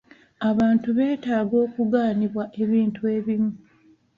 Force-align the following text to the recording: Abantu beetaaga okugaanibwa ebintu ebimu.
Abantu 0.49 0.87
beetaaga 0.97 1.55
okugaanibwa 1.65 2.43
ebintu 2.63 3.01
ebimu. 3.15 3.51